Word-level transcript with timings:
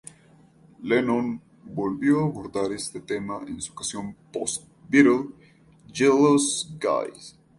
Lennon 0.81 1.39
volvió 1.63 2.21
a 2.21 2.25
abordar 2.25 2.71
este 2.71 3.01
tema 3.01 3.39
en 3.47 3.61
su 3.61 3.75
canción 3.75 4.15
post-beatle 4.33 5.29
"Jealous 5.93 6.73
Guy". 6.81 7.11